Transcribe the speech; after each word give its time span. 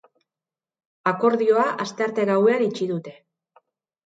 Akordioa 1.11 1.67
astearte 1.85 2.27
gauean 2.31 2.65
itxi 2.71 2.89
dute. 2.95 3.15